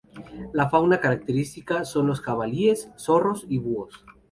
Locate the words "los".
2.07-2.21